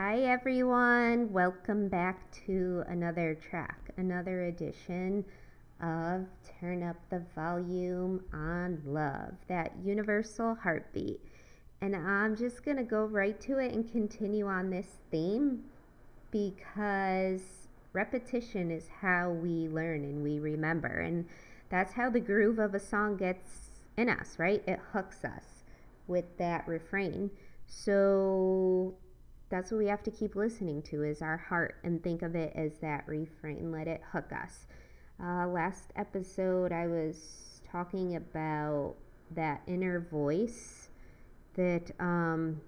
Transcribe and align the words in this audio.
Hi, 0.00 0.20
everyone. 0.20 1.32
Welcome 1.32 1.88
back 1.88 2.30
to 2.46 2.84
another 2.86 3.34
track, 3.34 3.90
another 3.96 4.44
edition 4.44 5.24
of 5.82 6.24
Turn 6.60 6.84
Up 6.84 6.94
the 7.10 7.24
Volume 7.34 8.22
on 8.32 8.80
Love, 8.86 9.32
that 9.48 9.72
universal 9.84 10.54
heartbeat. 10.54 11.20
And 11.80 11.96
I'm 11.96 12.36
just 12.36 12.64
going 12.64 12.76
to 12.76 12.84
go 12.84 13.06
right 13.06 13.40
to 13.40 13.58
it 13.58 13.74
and 13.74 13.90
continue 13.90 14.46
on 14.46 14.70
this 14.70 14.86
theme 15.10 15.64
because 16.30 17.42
repetition 17.92 18.70
is 18.70 18.86
how 19.00 19.30
we 19.30 19.66
learn 19.66 20.04
and 20.04 20.22
we 20.22 20.38
remember. 20.38 21.00
And 21.00 21.26
that's 21.70 21.94
how 21.94 22.08
the 22.08 22.20
groove 22.20 22.60
of 22.60 22.72
a 22.72 22.78
song 22.78 23.16
gets 23.16 23.82
in 23.96 24.08
us, 24.08 24.36
right? 24.38 24.62
It 24.64 24.78
hooks 24.92 25.24
us 25.24 25.64
with 26.06 26.38
that 26.38 26.68
refrain. 26.68 27.32
So 27.66 28.94
that's 29.50 29.70
what 29.70 29.78
we 29.78 29.86
have 29.86 30.02
to 30.02 30.10
keep 30.10 30.36
listening 30.36 30.82
to 30.82 31.02
is 31.04 31.22
our 31.22 31.36
heart 31.36 31.76
and 31.82 32.02
think 32.02 32.22
of 32.22 32.34
it 32.34 32.52
as 32.54 32.78
that 32.78 33.04
refrain. 33.06 33.72
Let 33.72 33.88
it 33.88 34.02
hook 34.12 34.30
us. 34.32 34.66
Uh, 35.22 35.46
last 35.46 35.90
episode, 35.96 36.70
I 36.70 36.86
was 36.86 37.60
talking 37.70 38.16
about 38.16 38.94
that 39.34 39.62
inner 39.66 40.00
voice 40.00 40.88
that 41.54 41.90
um, 41.98 42.60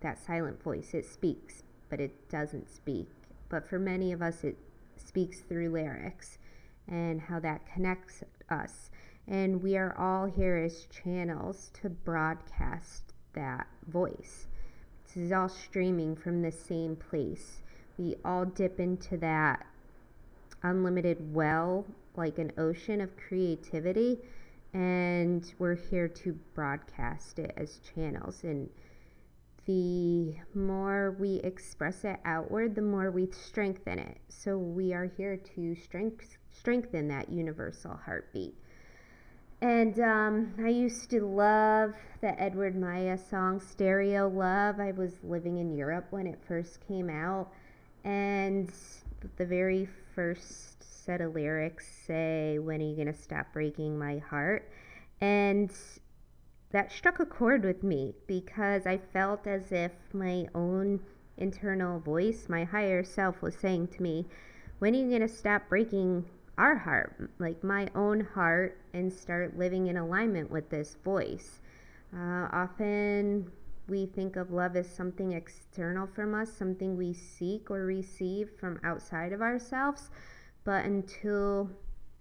that 0.00 0.18
silent 0.18 0.62
voice. 0.62 0.94
It 0.94 1.04
speaks, 1.04 1.62
but 1.88 2.00
it 2.00 2.28
doesn't 2.28 2.70
speak. 2.70 3.08
But 3.48 3.66
for 3.66 3.78
many 3.78 4.12
of 4.12 4.22
us, 4.22 4.44
it 4.44 4.56
speaks 4.96 5.40
through 5.40 5.70
lyrics 5.70 6.38
and 6.88 7.20
how 7.20 7.40
that 7.40 7.66
connects 7.66 8.22
us. 8.48 8.90
And 9.26 9.62
we 9.62 9.76
are 9.76 9.96
all 9.98 10.26
here 10.26 10.56
as 10.56 10.86
channels 10.86 11.70
to 11.82 11.88
broadcast 11.88 13.12
that 13.34 13.66
voice. 13.86 14.46
This 15.12 15.24
is 15.24 15.32
all 15.32 15.48
streaming 15.48 16.14
from 16.14 16.40
the 16.40 16.52
same 16.52 16.94
place. 16.94 17.62
We 17.98 18.14
all 18.24 18.44
dip 18.44 18.78
into 18.78 19.16
that 19.16 19.66
unlimited 20.62 21.34
well, 21.34 21.84
like 22.14 22.38
an 22.38 22.52
ocean 22.56 23.00
of 23.00 23.16
creativity, 23.16 24.20
and 24.72 25.52
we're 25.58 25.74
here 25.74 26.06
to 26.06 26.38
broadcast 26.54 27.40
it 27.40 27.52
as 27.56 27.80
channels. 27.92 28.44
And 28.44 28.70
the 29.66 30.36
more 30.54 31.16
we 31.18 31.40
express 31.42 32.04
it 32.04 32.20
outward, 32.24 32.76
the 32.76 32.82
more 32.82 33.10
we 33.10 33.26
strengthen 33.32 33.98
it. 33.98 34.18
So 34.28 34.58
we 34.58 34.94
are 34.94 35.10
here 35.16 35.36
to 35.56 35.74
strength, 35.74 36.36
strengthen 36.52 37.08
that 37.08 37.32
universal 37.32 37.98
heartbeat. 38.04 38.54
And 39.62 40.00
um, 40.00 40.54
I 40.64 40.68
used 40.68 41.10
to 41.10 41.20
love 41.20 41.92
the 42.22 42.40
Edward 42.40 42.74
Maya 42.74 43.18
song 43.18 43.60
Stereo 43.60 44.26
Love. 44.26 44.80
I 44.80 44.92
was 44.92 45.12
living 45.22 45.58
in 45.58 45.76
Europe 45.76 46.06
when 46.10 46.26
it 46.26 46.38
first 46.48 46.78
came 46.88 47.10
out. 47.10 47.50
And 48.04 48.72
the 49.36 49.44
very 49.44 49.86
first 50.14 50.82
set 51.04 51.20
of 51.20 51.34
lyrics 51.34 51.86
say, 52.06 52.58
When 52.58 52.80
are 52.80 52.84
you 52.84 52.94
going 52.94 53.12
to 53.12 53.22
stop 53.22 53.52
breaking 53.52 53.98
my 53.98 54.16
heart? 54.18 54.70
And 55.20 55.70
that 56.70 56.90
struck 56.90 57.20
a 57.20 57.26
chord 57.26 57.62
with 57.62 57.82
me 57.82 58.14
because 58.26 58.86
I 58.86 58.96
felt 59.12 59.46
as 59.46 59.72
if 59.72 59.92
my 60.14 60.46
own 60.54 61.00
internal 61.36 62.00
voice, 62.00 62.46
my 62.48 62.64
higher 62.64 63.04
self, 63.04 63.42
was 63.42 63.56
saying 63.56 63.88
to 63.88 64.02
me, 64.02 64.26
When 64.78 64.94
are 64.94 64.98
you 64.98 65.08
going 65.08 65.20
to 65.20 65.28
stop 65.28 65.68
breaking 65.68 66.24
our 66.58 66.76
heart, 66.76 67.30
like 67.38 67.62
my 67.64 67.88
own 67.94 68.20
heart, 68.20 68.80
and 68.92 69.12
start 69.12 69.56
living 69.56 69.86
in 69.86 69.96
alignment 69.96 70.50
with 70.50 70.68
this 70.70 70.96
voice. 71.04 71.60
Uh, 72.14 72.48
often 72.52 73.50
we 73.88 74.06
think 74.06 74.36
of 74.36 74.50
love 74.50 74.76
as 74.76 74.88
something 74.88 75.32
external 75.32 76.06
from 76.06 76.34
us, 76.34 76.52
something 76.52 76.96
we 76.96 77.12
seek 77.12 77.70
or 77.70 77.84
receive 77.84 78.50
from 78.58 78.78
outside 78.84 79.32
of 79.32 79.42
ourselves. 79.42 80.10
But 80.64 80.84
until 80.84 81.70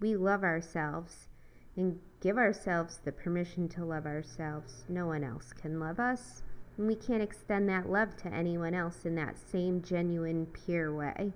we 0.00 0.16
love 0.16 0.44
ourselves 0.44 1.28
and 1.76 1.98
give 2.20 2.38
ourselves 2.38 2.98
the 3.04 3.12
permission 3.12 3.68
to 3.70 3.84
love 3.84 4.06
ourselves, 4.06 4.84
no 4.88 5.06
one 5.06 5.24
else 5.24 5.52
can 5.52 5.80
love 5.80 5.98
us. 5.98 6.42
And 6.78 6.86
we 6.86 6.94
can't 6.94 7.22
extend 7.22 7.68
that 7.68 7.90
love 7.90 8.16
to 8.18 8.32
anyone 8.32 8.74
else 8.74 9.04
in 9.04 9.14
that 9.16 9.38
same 9.38 9.82
genuine, 9.82 10.46
pure 10.46 10.94
way. 10.94 11.32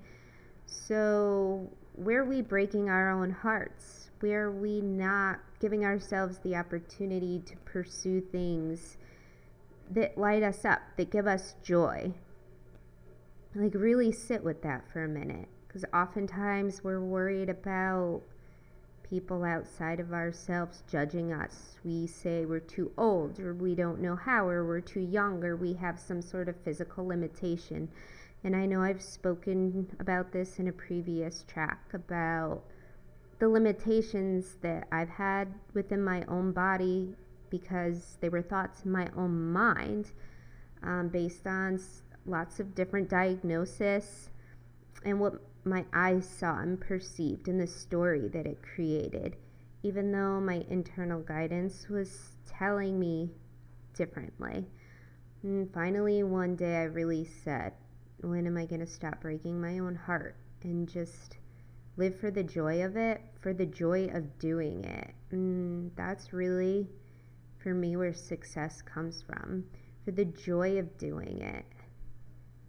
So 0.66 1.70
where 2.00 2.22
are 2.22 2.24
we 2.24 2.40
breaking 2.40 2.88
our 2.88 3.10
own 3.10 3.30
hearts? 3.30 4.10
Where 4.20 4.46
are 4.46 4.52
we 4.52 4.80
not 4.80 5.40
giving 5.60 5.84
ourselves 5.84 6.38
the 6.38 6.56
opportunity 6.56 7.40
to 7.40 7.56
pursue 7.58 8.20
things 8.20 8.96
that 9.90 10.16
light 10.16 10.42
us 10.42 10.64
up, 10.64 10.80
that 10.96 11.10
give 11.10 11.26
us 11.26 11.54
joy? 11.62 12.12
Like, 13.54 13.74
really 13.74 14.12
sit 14.12 14.42
with 14.42 14.62
that 14.62 14.90
for 14.90 15.04
a 15.04 15.08
minute. 15.08 15.48
Because 15.66 15.84
oftentimes 15.92 16.82
we're 16.82 17.02
worried 17.02 17.50
about 17.50 18.22
people 19.02 19.44
outside 19.44 20.00
of 20.00 20.12
ourselves 20.12 20.82
judging 20.90 21.32
us. 21.32 21.76
We 21.84 22.06
say 22.06 22.46
we're 22.46 22.60
too 22.60 22.92
old, 22.96 23.40
or 23.40 23.52
we 23.54 23.74
don't 23.74 24.00
know 24.00 24.16
how, 24.16 24.46
or 24.46 24.64
we're 24.64 24.80
too 24.80 25.00
young, 25.00 25.44
or 25.44 25.56
we 25.56 25.74
have 25.74 25.98
some 25.98 26.22
sort 26.22 26.48
of 26.48 26.56
physical 26.64 27.06
limitation. 27.06 27.88
And 28.42 28.56
I 28.56 28.64
know 28.66 28.80
I've 28.82 29.02
spoken 29.02 29.94
about 30.00 30.32
this 30.32 30.58
in 30.58 30.68
a 30.68 30.72
previous 30.72 31.44
track 31.46 31.92
about 31.92 32.62
the 33.38 33.48
limitations 33.48 34.56
that 34.62 34.86
I've 34.90 35.08
had 35.08 35.48
within 35.74 36.02
my 36.02 36.24
own 36.24 36.52
body 36.52 37.14
because 37.50 38.16
they 38.20 38.28
were 38.28 38.42
thoughts 38.42 38.84
in 38.84 38.92
my 38.92 39.08
own 39.16 39.52
mind 39.52 40.12
um, 40.82 41.08
based 41.08 41.46
on 41.46 41.80
lots 42.26 42.60
of 42.60 42.74
different 42.74 43.08
diagnosis 43.08 44.30
and 45.04 45.20
what 45.20 45.42
my 45.64 45.84
eyes 45.92 46.26
saw 46.28 46.60
and 46.60 46.80
perceived 46.80 47.48
in 47.48 47.58
the 47.58 47.66
story 47.66 48.28
that 48.28 48.46
it 48.46 48.62
created, 48.62 49.36
even 49.82 50.12
though 50.12 50.40
my 50.40 50.64
internal 50.68 51.20
guidance 51.20 51.88
was 51.88 52.36
telling 52.46 52.98
me 52.98 53.30
differently. 53.94 54.66
And 55.42 55.72
finally, 55.72 56.22
one 56.22 56.56
day 56.56 56.76
I 56.76 56.84
really 56.84 57.24
said, 57.44 57.72
when 58.22 58.46
am 58.46 58.56
I 58.56 58.66
going 58.66 58.80
to 58.80 58.86
stop 58.86 59.20
breaking 59.20 59.60
my 59.60 59.78
own 59.78 59.94
heart 59.94 60.36
and 60.62 60.88
just 60.88 61.36
live 61.96 62.18
for 62.18 62.30
the 62.30 62.42
joy 62.42 62.84
of 62.84 62.96
it, 62.96 63.20
for 63.40 63.52
the 63.52 63.66
joy 63.66 64.06
of 64.12 64.38
doing 64.38 64.84
it? 64.84 65.14
And 65.30 65.90
that's 65.96 66.32
really, 66.32 66.88
for 67.58 67.74
me, 67.74 67.96
where 67.96 68.12
success 68.12 68.82
comes 68.82 69.22
from, 69.22 69.64
for 70.04 70.10
the 70.10 70.24
joy 70.24 70.78
of 70.78 70.98
doing 70.98 71.40
it. 71.40 71.64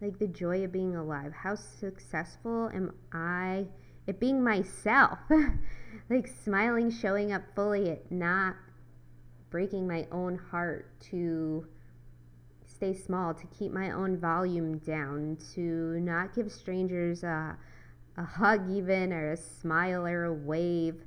Like 0.01 0.17
the 0.19 0.27
joy 0.27 0.63
of 0.63 0.71
being 0.71 0.95
alive. 0.95 1.31
How 1.33 1.55
successful 1.55 2.69
am 2.73 2.93
I 3.11 3.67
at 4.07 4.19
being 4.19 4.43
myself? 4.43 5.19
like 6.09 6.27
smiling, 6.43 6.89
showing 6.89 7.31
up 7.31 7.43
fully, 7.55 7.91
at 7.91 8.11
not 8.11 8.55
breaking 9.49 9.87
my 9.87 10.07
own 10.11 10.37
heart 10.37 10.99
to 11.11 11.67
stay 12.81 12.93
small, 12.95 13.31
to 13.31 13.45
keep 13.59 13.71
my 13.71 13.91
own 13.91 14.17
volume 14.17 14.79
down, 14.79 15.37
to 15.53 15.99
not 15.99 16.33
give 16.33 16.51
strangers 16.51 17.23
a, 17.23 17.55
a 18.17 18.23
hug, 18.23 18.67
even, 18.71 19.13
or 19.13 19.33
a 19.33 19.37
smile, 19.37 20.03
or 20.03 20.23
a 20.23 20.33
wave. 20.33 21.03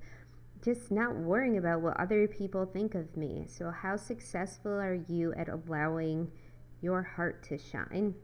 Just 0.63 0.93
not 0.93 1.17
worrying 1.17 1.59
about 1.59 1.81
what 1.81 1.99
other 1.99 2.29
people 2.29 2.65
think 2.65 2.95
of 2.95 3.17
me. 3.17 3.47
So, 3.49 3.73
how 3.73 3.97
successful 3.97 4.71
are 4.71 5.01
you 5.09 5.35
at 5.35 5.49
allowing 5.49 6.31
your 6.81 7.03
heart 7.03 7.43
to 7.49 7.59
shine? 7.59 8.15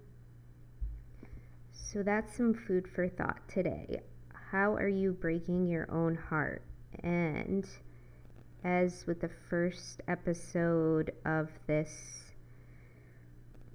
So, 1.72 2.04
that's 2.04 2.36
some 2.36 2.54
food 2.54 2.86
for 2.86 3.08
thought 3.08 3.48
today. 3.48 4.00
How 4.52 4.76
are 4.76 4.88
you 4.88 5.10
breaking 5.10 5.66
your 5.66 5.90
own 5.90 6.14
heart? 6.14 6.62
And 7.02 7.66
as 8.62 9.08
with 9.08 9.20
the 9.20 9.30
first 9.48 10.02
episode 10.06 11.10
of 11.24 11.48
this 11.66 12.29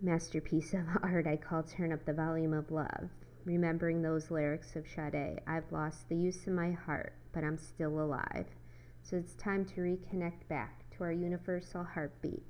masterpiece 0.06 0.76
of 0.76 0.86
art 1.04 1.26
I 1.26 1.36
call 1.36 1.64
Turn 1.64 1.92
Up 1.92 2.06
the 2.06 2.14
Volume 2.14 2.54
of 2.54 2.70
Love. 2.70 3.10
Remembering 3.44 4.04
those 4.04 4.30
lyrics 4.30 4.76
of 4.76 4.86
Sade, 4.88 5.42
I've 5.48 5.72
lost 5.72 6.08
the 6.08 6.16
use 6.16 6.46
of 6.46 6.54
my 6.54 6.72
heart, 6.72 7.14
but 7.34 7.44
I'm 7.44 7.58
still 7.58 8.00
alive. 8.00 8.46
So 9.02 9.18
it's 9.18 9.34
time 9.34 9.66
to 9.66 9.82
reconnect 9.82 10.48
back 10.48 10.84
to 10.92 11.04
our 11.04 11.12
universal 11.12 11.84
heartbeat 11.84 12.46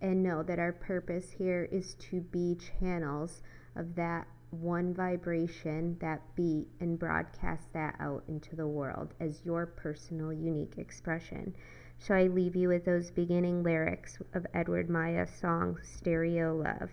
and 0.00 0.22
know 0.22 0.42
that 0.42 0.58
our 0.58 0.72
purpose 0.72 1.30
here 1.30 1.68
is 1.70 1.94
to 2.10 2.22
be 2.22 2.56
channels 2.80 3.42
of 3.76 3.94
that 3.96 4.26
one 4.50 4.94
vibration, 4.94 5.98
that 6.00 6.22
beat, 6.34 6.68
and 6.80 6.98
broadcast 6.98 7.70
that 7.74 7.94
out 8.00 8.24
into 8.26 8.56
the 8.56 8.66
world 8.66 9.12
as 9.20 9.44
your 9.44 9.66
personal, 9.66 10.32
unique 10.32 10.78
expression. 10.78 11.54
So 11.98 12.14
I 12.14 12.28
leave 12.28 12.54
you 12.54 12.68
with 12.68 12.84
those 12.84 13.10
beginning 13.10 13.62
lyrics 13.62 14.18
of 14.34 14.46
Edward 14.54 14.88
Maya's 14.88 15.30
song 15.30 15.78
Stereo 15.82 16.54
Love. 16.54 16.90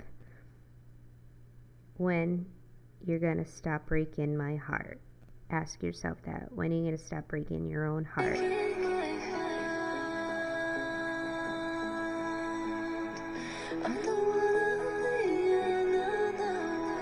When 1.98 2.46
you're 3.06 3.20
to 3.20 3.46
stop 3.46 3.86
breaking 3.86 4.36
my 4.36 4.56
heart? 4.56 5.00
Ask 5.50 5.84
yourself 5.84 6.18
that. 6.26 6.52
When 6.52 6.72
are 6.72 6.76
you 6.76 6.92
to 6.92 6.98
stop 6.98 7.28
breaking 7.28 7.68
your 7.70 7.86
own 7.86 8.06
heart? 8.06 8.40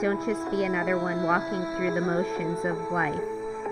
Don't 0.02 0.26
just 0.26 0.50
be 0.50 0.64
another 0.64 0.98
one 0.98 1.22
walking 1.24 1.64
through 1.78 1.94
the 1.94 2.02
motions 2.02 2.66
of 2.66 2.92
life, 2.92 3.22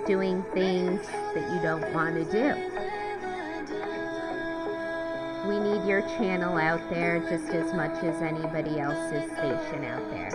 doing 0.06 0.44
things 0.54 1.06
that 1.08 1.52
you 1.52 1.60
don't 1.62 1.92
want 1.92 2.14
to 2.16 2.24
do. 2.32 3.09
We 5.50 5.58
need 5.58 5.84
your 5.88 6.02
channel 6.02 6.60
out 6.60 6.92
there 6.92 7.22
just 7.22 7.50
as 7.50 7.74
much 7.74 8.04
as 8.04 8.22
anybody 8.22 8.80
else's 8.80 9.32
station 9.32 9.84
out 9.84 10.08
there. 10.12 10.30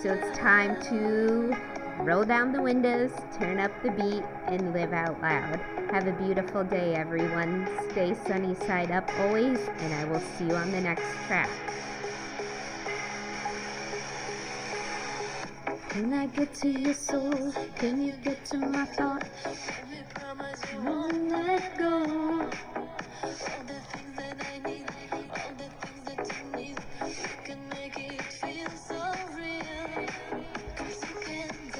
So 0.00 0.14
it's 0.14 0.38
time 0.38 0.80
to 0.84 1.54
roll 1.98 2.24
down 2.24 2.50
the 2.50 2.62
windows, 2.62 3.12
turn 3.38 3.60
up 3.60 3.70
the 3.82 3.90
beat, 3.90 4.22
and 4.46 4.72
live 4.72 4.94
out 4.94 5.20
loud. 5.20 5.60
Have 5.90 6.06
a 6.06 6.12
beautiful 6.12 6.64
day, 6.64 6.94
everyone. 6.94 7.68
Stay 7.90 8.14
sunny 8.26 8.54
side 8.54 8.90
up 8.90 9.06
always, 9.18 9.58
and 9.80 9.92
I 9.92 10.06
will 10.06 10.22
see 10.38 10.46
you 10.46 10.54
on 10.54 10.72
the 10.72 10.80
next 10.80 11.04
track. 11.26 11.50
Can 15.90 16.10
I 16.14 16.24
get 16.28 16.54
to 16.54 16.70
your 16.70 16.94
soul? 16.94 17.52
Can 17.76 18.02
you 18.02 18.12
get 18.24 18.42
to 18.46 18.56
my 18.56 18.86
thought? 18.86 19.28